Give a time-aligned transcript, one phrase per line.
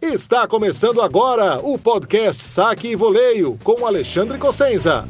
[0.00, 5.04] Está começando agora o podcast Saque e Voleio com Alexandre Cossenza.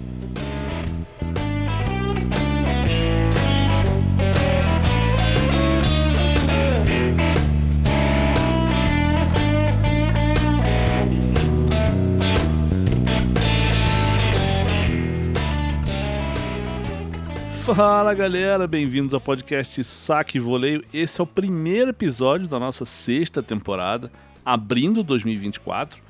[17.63, 20.83] Fala galera, bem-vindos ao podcast Saque e Voleio.
[20.95, 24.11] Esse é o primeiro episódio da nossa sexta temporada,
[24.49, 26.01] abrindo 2024,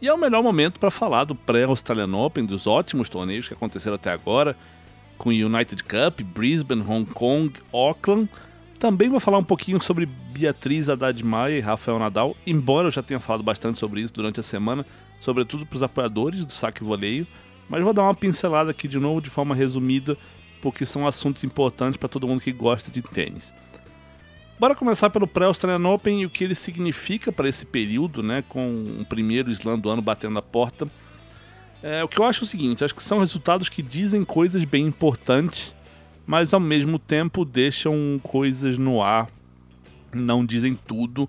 [0.00, 3.96] e é o melhor momento para falar do pré-Australian Open, dos ótimos torneios que aconteceram
[3.96, 4.56] até agora,
[5.16, 8.30] com United Cup, Brisbane, Hong Kong, Auckland.
[8.78, 13.02] Também vou falar um pouquinho sobre Beatriz Haddad Maia e Rafael Nadal, embora eu já
[13.02, 14.86] tenha falado bastante sobre isso durante a semana,
[15.18, 17.26] sobretudo para os apoiadores do Saque e Voleio,
[17.68, 20.16] mas vou dar uma pincelada aqui de novo de forma resumida
[20.62, 23.52] porque são assuntos importantes para todo mundo que gosta de tênis.
[24.58, 28.98] Bora começar pelo pré-Australian Open e o que ele significa para esse período, né, com
[29.00, 30.88] o primeiro slam do ano batendo a porta.
[31.80, 34.64] É, o que eu acho é o seguinte, acho que são resultados que dizem coisas
[34.64, 35.72] bem importantes,
[36.26, 39.28] mas ao mesmo tempo deixam coisas no ar,
[40.12, 41.28] não dizem tudo,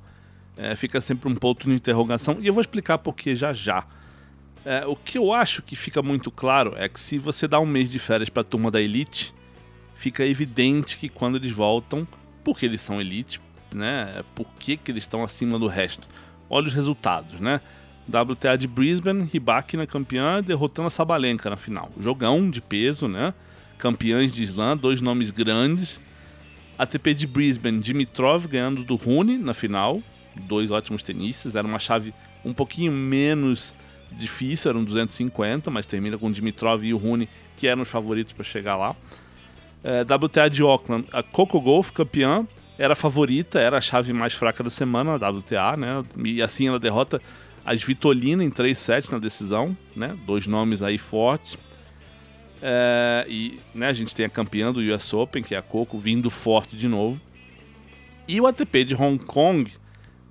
[0.57, 3.85] é, fica sempre um ponto de interrogação, e eu vou explicar por que já já.
[4.65, 7.65] É, o que eu acho que fica muito claro é que se você dá um
[7.67, 9.35] mês de férias para a turma da Elite,
[9.95, 12.07] fica evidente que quando eles voltam,
[12.43, 13.41] porque eles são Elite,
[13.73, 14.23] né?
[14.35, 16.07] Por que, que eles estão acima do resto?
[16.49, 17.61] Olha os resultados, né?
[18.07, 21.91] WTA de Brisbane, Ribakina campeã, derrotando a Sabalenka na final.
[21.99, 23.33] Jogão de peso, né?
[23.77, 26.01] Campeãs de slam, dois nomes grandes.
[26.77, 30.01] ATP de Brisbane, Dimitrov ganhando do Rune na final.
[30.35, 31.55] Dois ótimos tenistas.
[31.55, 33.75] Era uma chave um pouquinho menos
[34.11, 38.43] difícil, eram 250, mas termina com Dimitrov e o Rune, que eram os favoritos para
[38.43, 38.95] chegar lá.
[39.83, 42.45] É, WTA de Auckland, a Coco Golf, campeã,
[42.77, 46.03] era a favorita, era a chave mais fraca da semana, a WTA, né?
[46.23, 47.21] E assim ela derrota
[47.65, 50.17] as Vitolina em 3-7 na decisão, né?
[50.25, 51.57] Dois nomes aí fortes.
[52.61, 55.97] É, e né, a gente tem a campeã do US Open, que é a Coco,
[55.97, 57.19] vindo forte de novo.
[58.27, 59.71] E o ATP de Hong Kong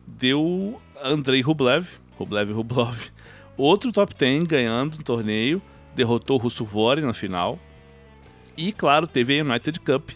[0.07, 1.87] deu Andrei Rublev,
[2.17, 3.11] Rublev Rublov,
[3.59, 5.61] Outro top 10 ganhando o torneio,
[5.97, 7.59] derrotou o Russo Vore na final.
[8.59, 10.11] E, claro, teve a United Cup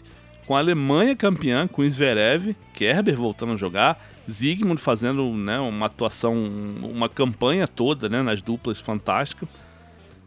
[0.45, 6.35] com a Alemanha campeã, com Zverev, Kerber voltando a jogar, Zygmunt fazendo né, uma atuação,
[6.81, 9.47] uma campanha toda né, nas duplas fantástica.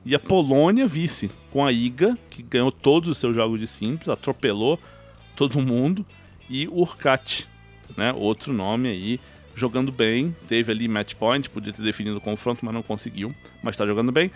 [0.02, 4.08] E a Polônia vice, com a Iga, que ganhou todos os seus jogos de simples,
[4.08, 4.80] atropelou
[5.36, 6.06] todo mundo.
[6.48, 7.46] E Urkat,
[7.98, 9.20] né, outro nome aí,
[9.54, 10.34] jogando bem.
[10.48, 13.34] Teve ali match point, podia ter definido o confronto, mas não conseguiu.
[13.62, 14.30] Mas está jogando bem.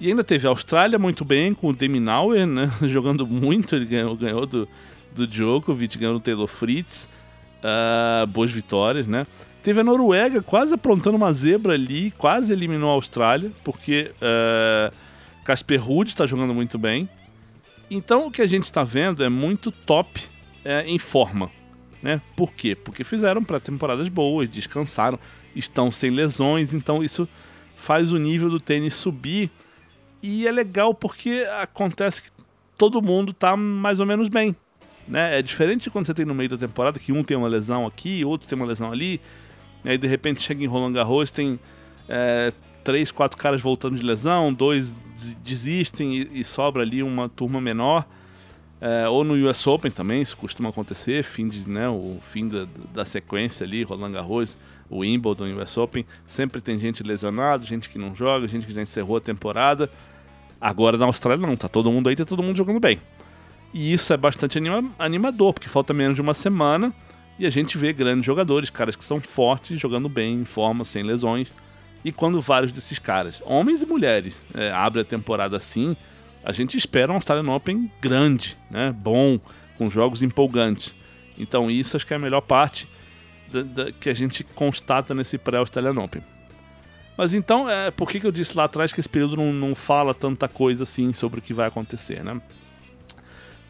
[0.00, 2.70] E ainda teve a Austrália muito bem, com o Deminauer, né?
[2.82, 4.68] Jogando muito, ele ganhou, ganhou do,
[5.14, 7.08] do Djokovic, ganhou do Taylor Fritz.
[7.62, 9.26] Uh, boas vitórias, né?
[9.62, 14.94] Teve a Noruega quase aprontando uma zebra ali, quase eliminou a Austrália, porque uh,
[15.42, 17.08] Casper Ruud está jogando muito bem.
[17.90, 20.20] Então o que a gente está vendo é muito top
[20.62, 21.50] é, em forma.
[22.02, 22.20] Né?
[22.36, 22.74] Por quê?
[22.74, 25.18] Porque fizeram para temporadas boas, descansaram,
[25.56, 27.26] estão sem lesões, então isso
[27.76, 29.50] faz o nível do tênis subir.
[30.26, 32.30] E é legal porque acontece que
[32.78, 34.56] todo mundo tá mais ou menos bem.
[35.06, 35.38] Né?
[35.38, 38.24] É diferente quando você tem no meio da temporada que um tem uma lesão aqui,
[38.24, 39.20] outro tem uma lesão ali,
[39.84, 41.60] e aí de repente chega em Roland Garros, tem
[42.08, 44.96] é, três, quatro caras voltando de lesão, dois
[45.44, 48.06] desistem e, e sobra ali uma turma menor.
[48.80, 52.66] É, ou no US Open também, isso costuma acontecer, fim de, né, o fim da,
[52.94, 54.56] da sequência ali, Roland Garros,
[54.88, 58.80] o Wimbledon US Open, sempre tem gente lesionada, gente que não joga, gente que já
[58.80, 59.90] encerrou a temporada.
[60.60, 62.98] Agora na Austrália não, tá todo mundo aí, tá todo mundo jogando bem.
[63.72, 66.92] E isso é bastante anima animador, porque falta menos de uma semana
[67.38, 71.02] e a gente vê grandes jogadores, caras que são fortes, jogando bem, em forma, sem
[71.02, 71.50] lesões.
[72.04, 75.96] E quando vários desses caras, homens e mulheres, é, abrem a temporada assim,
[76.44, 78.94] a gente espera um Australian Open grande, né?
[78.96, 79.40] bom,
[79.76, 80.94] com jogos empolgantes.
[81.36, 82.88] Então isso acho que é a melhor parte
[83.50, 86.22] da, da, que a gente constata nesse pré-Australian Open.
[87.16, 89.74] Mas então, é, por que, que eu disse lá atrás que esse período não, não
[89.74, 92.40] fala tanta coisa assim sobre o que vai acontecer, né?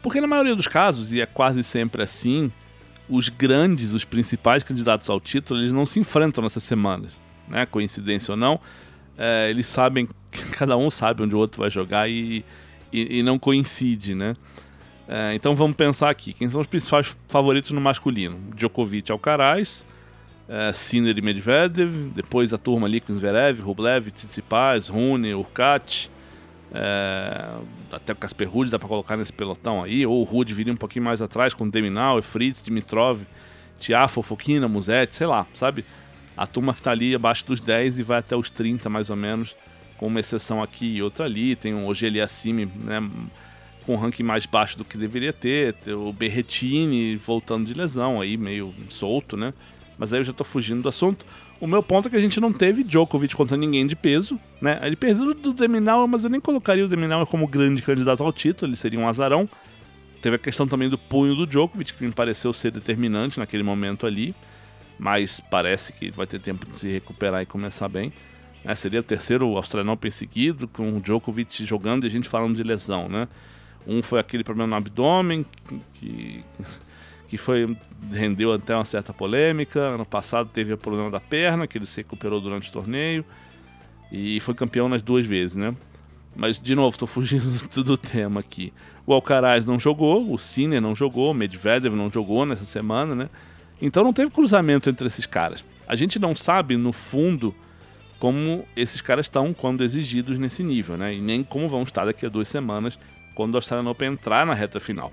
[0.01, 2.51] Porque na maioria dos casos, e é quase sempre assim,
[3.09, 7.13] os grandes, os principais candidatos ao título, eles não se enfrentam nessas semanas,
[7.47, 7.65] né?
[7.65, 8.59] Coincidência ou não,
[9.17, 10.07] é, eles sabem,
[10.57, 12.43] cada um sabe onde o outro vai jogar e
[12.95, 14.35] e, e não coincide, né?
[15.07, 18.39] É, então vamos pensar aqui, quem são os principais favoritos no masculino?
[18.55, 19.85] Djokovic Alcaraz,
[20.47, 26.09] é, Sinner e Medvedev, depois a turma ali com Zverev, Rublev, Tsitsipas, Rune, Urkat,
[26.73, 27.47] é,
[27.91, 30.77] até o Casper Ruud dá para colocar nesse pelotão aí, ou o Ruud viria um
[30.77, 33.21] pouquinho mais atrás com Deminal, Fritz, Dimitrov,
[33.79, 35.85] Tiafo, Fokina, Musetti, sei lá, sabe?
[36.35, 39.15] A turma que está ali abaixo dos 10 e vai até os 30 mais ou
[39.15, 39.55] menos,
[39.97, 41.55] com uma exceção aqui e outra ali.
[41.55, 43.09] Tem o Ogeli né,
[43.85, 45.75] com um ranking mais baixo do que deveria ter.
[45.87, 49.53] O Berretini voltando de lesão aí, meio solto, né?
[49.97, 51.25] Mas aí eu já estou fugindo do assunto.
[51.59, 54.79] O meu ponto é que a gente não teve Djokovic contra ninguém de peso, né?
[54.83, 58.69] Ele perdeu do Deminal, mas eu nem colocaria o Deminal como grande candidato ao título,
[58.69, 59.49] ele seria um azarão.
[60.21, 64.05] Teve a questão também do punho do Djokovic, que me pareceu ser determinante naquele momento
[64.05, 64.35] ali
[64.97, 68.11] mas parece que vai ter tempo de se recuperar e começar bem.
[68.63, 72.55] É, seria o terceiro Australian Open seguido, com o Djokovic jogando e a gente falando
[72.55, 73.27] de lesão, né?
[73.85, 75.45] Um foi aquele problema no abdômen,
[75.93, 76.43] que,
[77.27, 77.75] que foi
[78.11, 79.79] rendeu até uma certa polêmica.
[79.79, 83.25] Ano passado teve o problema da perna, que ele se recuperou durante o torneio.
[84.11, 85.75] E foi campeão nas duas vezes, né?
[86.35, 87.45] Mas, de novo, estou fugindo
[87.83, 88.73] do tema aqui.
[89.05, 93.29] O Alcaraz não jogou, o Sinner não jogou, o Medvedev não jogou nessa semana, né?
[93.81, 95.65] Então não teve cruzamento entre esses caras.
[95.87, 97.53] A gente não sabe, no fundo,
[98.19, 101.13] como esses caras estão quando exigidos nesse nível, né?
[101.13, 102.97] E nem como vão estar daqui a duas semanas,
[103.33, 105.11] quando o Australian Open entrar na reta final.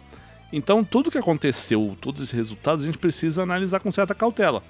[0.53, 4.63] Então, tudo que aconteceu, todos esses resultados, a gente precisa analisar com certa cautela.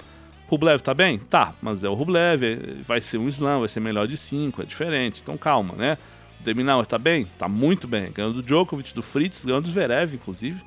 [0.49, 1.19] Rublev tá bem?
[1.19, 4.62] Tá, mas é o Rublev, é, vai ser um slam, vai ser melhor de 5,
[4.62, 5.96] é diferente, então calma, né?
[6.40, 7.26] O Deminauer tá bem?
[7.38, 10.62] Tá muito bem, ganhando do Djokovic, do Fritz, ganhando do Zverev, inclusive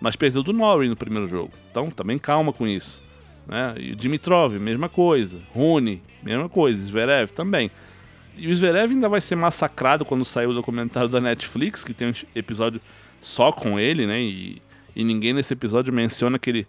[0.00, 1.50] mas perdeu do Norrie no primeiro jogo.
[1.70, 3.02] Então também calma com isso.
[3.46, 3.74] Né?
[3.78, 5.40] E o Dimitrov, mesma coisa.
[5.54, 6.82] Rune, mesma coisa.
[6.82, 7.70] Zverev também.
[8.36, 12.08] E o Zverev ainda vai ser massacrado quando sair o documentário da Netflix, que tem
[12.08, 12.80] um episódio
[13.20, 14.20] só com ele, né?
[14.20, 14.62] E,
[14.94, 16.66] e ninguém nesse episódio menciona que ele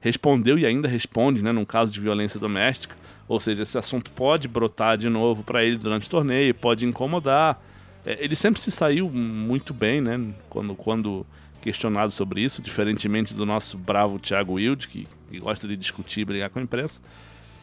[0.00, 1.52] respondeu e ainda responde, né?
[1.52, 2.96] Num caso de violência doméstica.
[3.28, 7.62] Ou seja, esse assunto pode brotar de novo para ele durante o torneio, pode incomodar.
[8.04, 10.20] É, ele sempre se saiu muito bem, né?
[10.48, 11.26] Quando, quando
[11.62, 16.24] questionado sobre isso, diferentemente do nosso bravo Thiago Wilde, que, que gosta de discutir e
[16.24, 17.00] brigar com a imprensa.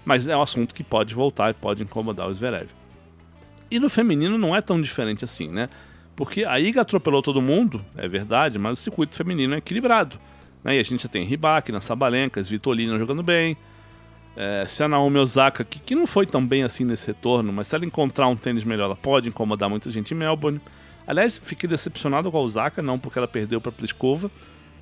[0.06, 2.70] Mas é um assunto que pode voltar e pode incomodar o Zverev.
[3.70, 5.70] E no feminino não é tão diferente assim, né?
[6.20, 10.20] Porque a Iga atropelou todo mundo, é verdade, mas o circuito feminino é equilibrado.
[10.62, 10.76] Né?
[10.76, 13.56] E a gente já tem Ribakina, Sabalenka, Vitolina jogando bem.
[14.36, 17.70] É, se a Naomi Osaka, que, que não foi tão bem assim nesse retorno, mas
[17.70, 20.60] se ela encontrar um tênis melhor, ela pode incomodar muita gente em Melbourne.
[21.08, 24.30] Aliás, fiquei decepcionado com a Osaka, não porque ela perdeu para Pliskova,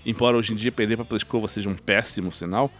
[0.03, 2.71] embora hoje em dia perder para Pliskova seja um péssimo sinal,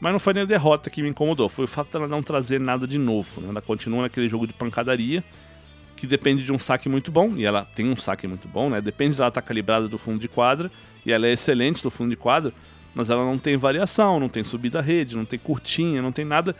[0.00, 2.58] mas não foi nem a derrota que me incomodou, foi o fato dela não trazer
[2.58, 3.40] nada de novo.
[3.40, 3.50] Né?
[3.50, 5.22] Ela continua naquele jogo de pancadaria,
[6.00, 8.80] que depende de um saque muito bom, e ela tem um saque muito bom, né?
[8.80, 10.72] Depende de ela tá calibrada do fundo de quadra,
[11.04, 12.54] e ela é excelente do fundo de quadra,
[12.94, 16.24] mas ela não tem variação, não tem subida à rede, não tem curtinha, não tem
[16.24, 16.56] nada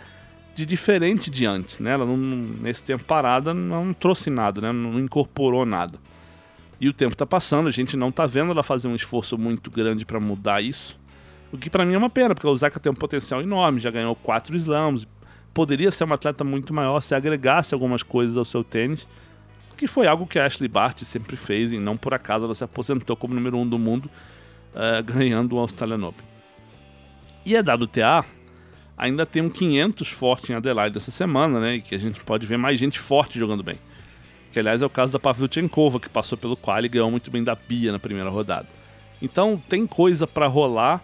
[0.55, 1.93] de diferente de antes, né?
[1.93, 4.73] Ela não, nesse tempo parada não trouxe nada, né?
[4.73, 5.99] Não incorporou nada.
[6.79, 9.71] E o tempo está passando, a gente não está vendo ela fazer um esforço muito
[9.71, 11.01] grande para mudar isso.
[11.51, 13.91] O que para mim é uma pena, porque a Osaka tem um potencial enorme, já
[13.91, 15.07] ganhou quatro slams,
[15.55, 19.09] poderia ser uma atleta muito maior se agregasse algumas coisas ao seu tênis,
[19.81, 22.63] que foi algo que a Ashley Bart sempre fez, e não por acaso ela se
[22.63, 24.11] aposentou como número um do mundo,
[24.75, 26.23] uh, ganhando o Australian Open.
[27.47, 28.23] E a WTA
[28.95, 32.47] ainda tem um 500 forte em Adelaide essa semana, né, e que a gente pode
[32.47, 33.79] ver mais gente forte jogando bem.
[34.53, 37.43] Que aliás é o caso da Pavlyuchenkova, que passou pelo qual e ganhou muito bem
[37.43, 38.69] da Bia na primeira rodada.
[39.23, 41.03] Então tem coisa para rolar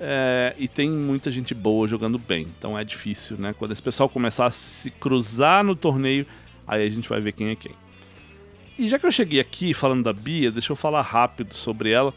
[0.00, 2.46] é, e tem muita gente boa jogando bem.
[2.58, 3.54] Então é difícil, né?
[3.58, 6.24] Quando esse pessoal começar a se cruzar no torneio,
[6.66, 7.83] aí a gente vai ver quem é quem.
[8.78, 12.12] E já que eu cheguei aqui falando da Bia, deixa eu falar rápido sobre ela.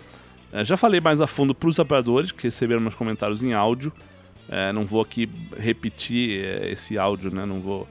[0.52, 3.94] É, já falei mais a fundo para os apoiadores que receberam meus comentários em áudio.
[4.50, 7.46] É, não vou aqui repetir é, esse áudio, né?
[7.46, 7.88] Não vou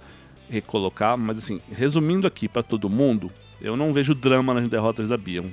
[0.50, 3.30] recolocar, mas assim, resumindo aqui para todo mundo,
[3.61, 5.44] eu não vejo drama nas derrotas da Bia.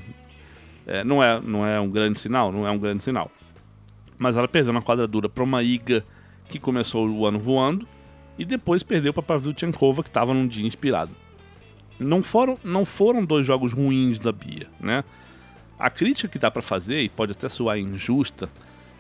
[0.88, 3.30] É, não, é, não é um grande sinal, não é um grande sinal.
[4.18, 6.04] Mas ela perdeu na quadradura para uma Iga
[6.48, 7.88] que começou o ano voando
[8.38, 11.12] e depois perdeu para Pavlyuchenkova que estava num dia inspirado.
[12.00, 15.04] Não foram, não foram dois jogos ruins da Bia, né?
[15.80, 18.50] A crítica que dá para fazer, e pode até soar injusta,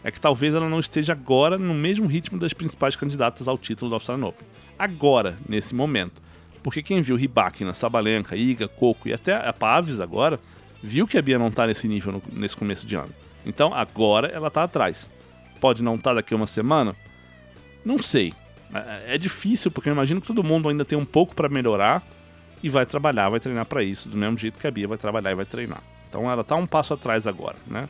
[0.03, 3.89] é que talvez ela não esteja agora no mesmo ritmo das principais candidatas ao título
[3.89, 4.45] da Australian Open
[4.77, 6.21] agora, nesse momento.
[6.61, 10.39] Porque quem viu Ribakina, Sabalenka, Iga, Coco e até a Paves agora,
[10.81, 13.09] viu que a Bia não está nesse nível no, nesse começo de ano.
[13.45, 15.09] Então agora ela está atrás.
[15.59, 16.95] Pode não estar tá daqui a uma semana?
[17.83, 18.33] Não sei.
[18.73, 22.01] É, é difícil porque eu imagino que todo mundo ainda tem um pouco para melhorar
[22.63, 25.31] e vai trabalhar, vai treinar para isso, do mesmo jeito que a Bia vai trabalhar
[25.31, 25.83] e vai treinar.
[26.09, 27.89] Então ela está um passo atrás agora, né?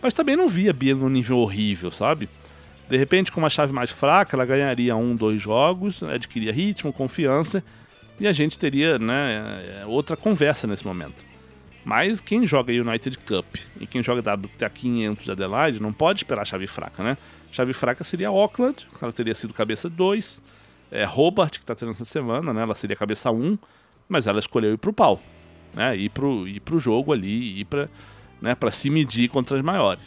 [0.00, 2.28] Mas também não vi a Bia num nível horrível, sabe?
[2.88, 7.62] De repente, com uma chave mais fraca, ela ganharia um, dois jogos, adquiria ritmo, confiança
[8.18, 11.24] e a gente teria né, é, outra conversa nesse momento.
[11.84, 16.46] Mas quem joga United Cup e quem joga WTA 500 de Adelaide não pode esperar
[16.46, 17.18] chave fraca, né?
[17.52, 20.42] Chave fraca seria Auckland, ela teria sido cabeça 2,
[20.90, 22.62] é, Hobart, que está tendo essa semana, né?
[22.62, 23.58] Ela seria cabeça 1,
[24.08, 25.20] mas ela escolheu ir pro pau,
[25.74, 25.96] né?
[25.96, 27.88] Ir pro, ir pro jogo ali, ir para
[28.40, 30.04] né, pra se medir contra as maiores.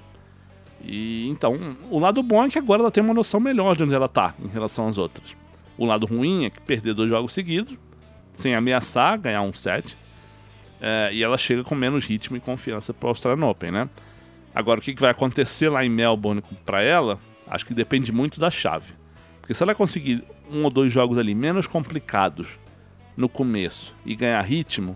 [0.84, 3.96] E então, o lado bom é que agora ela tem uma noção melhor de onde
[3.96, 5.36] ela tá em relação às outras.
[5.75, 7.75] O lado ruim é que perder dois jogos seguidos,
[8.34, 9.98] sem ameaçar ganhar um set,
[10.80, 13.89] é, e ela chega com menos ritmo e confiança para o Australian Open, né?
[14.54, 18.39] Agora, o que, que vai acontecer lá em Melbourne para ela, acho que depende muito
[18.39, 18.94] da chave.
[19.39, 22.48] Porque se ela conseguir um ou dois jogos ali menos complicados
[23.18, 24.96] no começo e ganhar ritmo,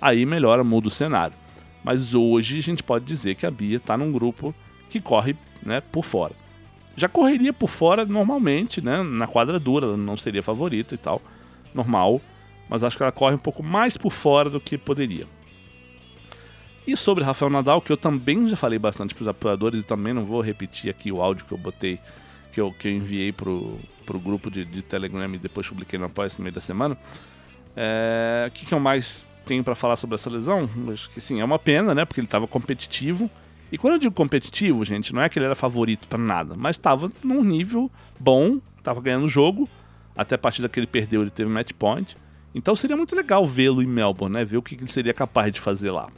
[0.00, 1.36] aí melhora, muda o cenário.
[1.82, 4.54] Mas hoje a gente pode dizer que a Bia está num grupo
[4.88, 6.32] que corre né, por fora.
[6.96, 11.20] Já correria por fora normalmente, né, na quadra dura, ela não seria favorita e tal,
[11.74, 12.20] normal,
[12.68, 15.26] mas acho que ela corre um pouco mais por fora do que poderia.
[16.86, 20.14] E sobre Rafael Nadal, que eu também já falei bastante para os apoiadores e também
[20.14, 21.98] não vou repetir aqui o áudio que eu botei,
[22.52, 26.06] que eu, que eu enviei pro, pro grupo de, de Telegram e depois publiquei no
[26.06, 26.96] apoio no meio da semana.
[27.76, 30.68] É, o que, que eu mais tenho para falar sobre essa lesão?
[30.92, 32.04] Acho que sim, é uma pena, né?
[32.04, 33.30] Porque ele estava competitivo.
[33.70, 36.76] E quando eu digo competitivo, gente, não é que ele era favorito para nada, mas
[36.76, 39.68] estava num nível bom, estava ganhando o jogo.
[40.16, 42.16] Até a partida que ele perdeu, ele teve match point.
[42.54, 44.44] Então seria muito legal vê-lo em Melbourne, né?
[44.44, 46.08] Ver o que ele seria capaz de fazer lá.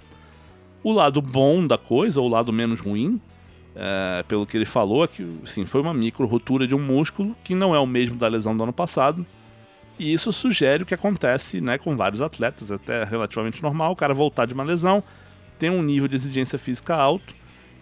[0.85, 3.21] O lado bom da coisa, ou o lado menos ruim,
[3.75, 7.35] é, pelo que ele falou, é que sim, foi uma micro rotura de um músculo
[7.43, 9.27] que não é o mesmo da lesão do ano passado.
[9.99, 14.14] E isso sugere o que acontece né, com vários atletas, até relativamente normal, o cara
[14.14, 15.02] voltar de uma lesão,
[15.59, 17.35] tem um nível de exigência física alto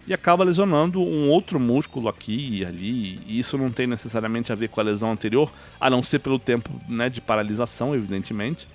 [0.07, 3.19] e acaba lesionando um outro músculo aqui e ali.
[3.27, 6.39] E isso não tem necessariamente a ver com a lesão anterior, a não ser pelo
[6.39, 8.67] tempo né, de paralisação, evidentemente.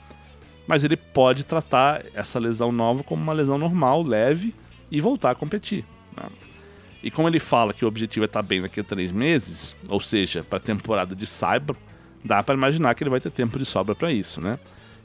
[0.66, 4.54] Mas ele pode tratar essa lesão nova como uma lesão normal, leve,
[4.90, 5.84] e voltar a competir.
[6.16, 6.28] Né?
[7.02, 10.00] E como ele fala que o objetivo é estar bem daqui a três meses, ou
[10.00, 11.74] seja, para a temporada de Cyber,
[12.24, 14.58] dá para imaginar que ele vai ter tempo de sobra para isso, né?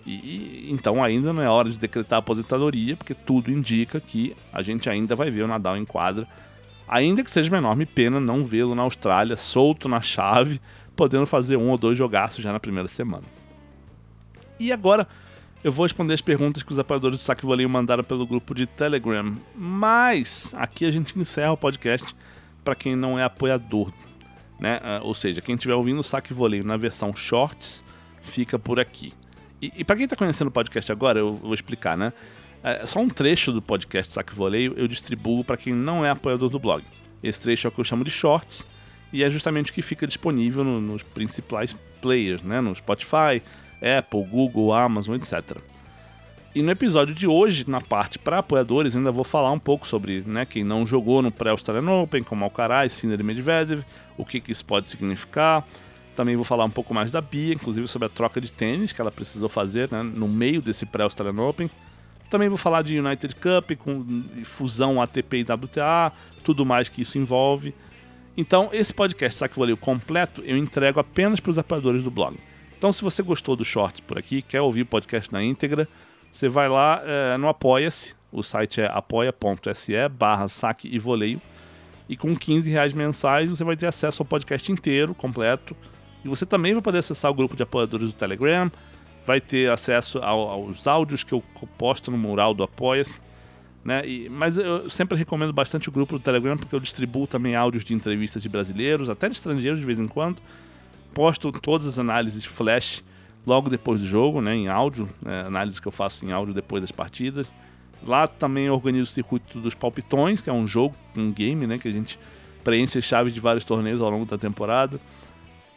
[0.05, 4.61] E, então ainda não é hora de decretar a aposentadoria, porque tudo indica que a
[4.61, 6.27] gente ainda vai ver o Nadal em quadra,
[6.87, 10.61] ainda que seja uma enorme pena não vê-lo na Austrália, solto na chave,
[10.95, 13.23] podendo fazer um ou dois jogaços já na primeira semana.
[14.59, 15.07] E agora
[15.63, 18.65] eu vou responder as perguntas que os apoiadores do Saque Voleio mandaram pelo grupo de
[18.65, 22.15] Telegram, mas aqui a gente encerra o podcast
[22.63, 23.91] para quem não é apoiador,
[24.59, 24.79] né?
[24.81, 27.83] Ah, ou seja, quem estiver ouvindo o Saque Voleio na versão Shorts,
[28.21, 29.13] fica por aqui.
[29.61, 32.13] E, e para quem está conhecendo o podcast agora, eu vou explicar, né?
[32.63, 36.49] É, só um trecho do podcast Saque Voleio eu distribuo para quem não é apoiador
[36.49, 36.83] do blog.
[37.23, 38.65] Esse trecho é o que eu chamo de shorts
[39.11, 42.61] e é justamente o que fica disponível no, nos principais players, né?
[42.61, 43.41] No Spotify,
[43.97, 45.57] Apple, Google, Amazon, etc.
[46.55, 50.21] E no episódio de hoje, na parte para apoiadores, ainda vou falar um pouco sobre
[50.25, 53.83] né, quem não jogou no pré-Australian Open, como Alcaraz, Sinner e Medvedev,
[54.17, 55.63] o que, que isso pode significar,
[56.17, 58.99] também vou falar um pouco mais da Bia, inclusive sobre a troca de tênis que
[58.99, 61.69] ela precisou fazer né, no meio desse pré-Australian Open.
[62.27, 64.03] Também vou falar de United Cup, com
[64.43, 66.11] fusão ATP e WTA,
[66.43, 67.71] tudo mais que isso envolve.
[68.35, 72.35] Então, esse podcast Saque Voleio completo eu entrego apenas para os apoiadores do blog.
[72.75, 75.87] Então, se você gostou do short por aqui, quer ouvir o podcast na íntegra,
[76.31, 81.41] você vai lá é, no Apoia-se, o site é apoia.se barra saque e voleio,
[82.09, 85.75] e com 15 reais mensais você vai ter acesso ao podcast inteiro, completo,
[86.23, 88.71] e você também vai poder acessar o grupo de apoiadores do Telegram,
[89.25, 91.43] vai ter acesso ao, aos áudios que eu
[91.77, 93.19] posto no mural do Apoia-se.
[93.83, 94.05] Né?
[94.05, 97.83] E, mas eu sempre recomendo bastante o grupo do Telegram porque eu distribuo também áudios
[97.83, 100.41] de entrevistas de brasileiros, até de estrangeiros de vez em quando.
[101.13, 103.03] Posto todas as análises flash
[103.47, 106.81] logo depois do jogo, né, em áudio, né, análise que eu faço em áudio depois
[106.81, 107.47] das partidas.
[108.05, 111.87] Lá também organizo o circuito dos palpitões, que é um jogo, um game, né, que
[111.87, 112.19] a gente
[112.63, 114.99] preenche chaves de vários torneios ao longo da temporada.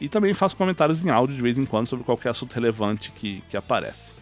[0.01, 3.41] E também faço comentários em áudio de vez em quando sobre qualquer assunto relevante que,
[3.49, 4.13] que aparece.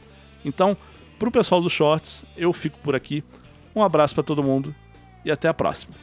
[0.45, 0.77] Então,
[1.19, 3.25] para o pessoal dos shorts, eu fico por aqui.
[3.75, 4.75] Um abraço para todo mundo
[5.25, 5.95] e até a próxima.